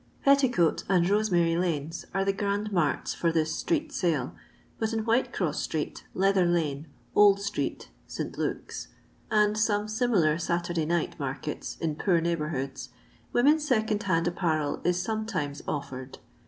Petticoat 0.23 0.83
and 0.89 1.05
Bosemary 1.07 1.55
lanes 1.59 2.05
are 2.11 2.25
the 2.25 2.33
grand 2.33 2.71
marts 2.71 3.13
for 3.13 3.31
this 3.31 3.53
street 3.55 3.91
sale, 3.91 4.33
but 4.79 4.93
in 4.93 5.03
Whitecross 5.03 5.59
street. 5.59 6.05
Leather 6.15 6.47
lane, 6.47 6.87
Old 7.13 7.39
street 7.39 7.89
(St 8.07 8.35
Luke's), 8.35 8.87
and 9.29 9.55
some 9.55 9.87
similar 9.87 10.39
Saturday 10.39 10.87
night 10.87 11.19
markets 11.19 11.77
in 11.79 11.93
poor 11.97 12.19
neighbourhoods, 12.19 12.89
women's 13.31 13.67
second 13.67 14.01
hand 14.01 14.27
apparel 14.27 14.81
is 14.83 14.99
sometimes 14.99 15.61
offered. 15.67 16.17